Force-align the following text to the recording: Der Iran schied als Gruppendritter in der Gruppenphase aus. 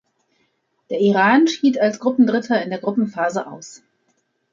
Der 0.89 0.99
Iran 0.99 1.47
schied 1.47 1.79
als 1.79 1.99
Gruppendritter 1.99 2.59
in 2.63 2.71
der 2.71 2.79
Gruppenphase 2.79 3.45
aus. 3.45 3.83